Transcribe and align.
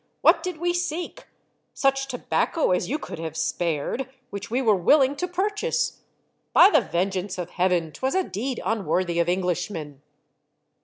What 0.21 0.41
did 0.41 0.57
we 0.57 0.73
seek? 0.73 1.27
Such 1.75 2.07
tobacco 2.07 2.71
as 2.71 2.89
you 2.89 2.97
could 2.97 3.19
have 3.19 3.37
spared, 3.37 4.09
which 4.31 4.49
we 4.49 4.59
were 4.59 4.73
willing 4.75 5.15
to 5.17 5.27
pur 5.27 5.51
chase. 5.51 5.99
By 6.53 6.71
the 6.71 6.81
vengeance 6.81 7.37
of 7.37 7.51
Heaven, 7.51 7.91
'twas 7.91 8.15
a 8.15 8.23
deed 8.23 8.59
unworthy 8.65 9.19
of 9.19 9.29
Englishmen." 9.29 10.01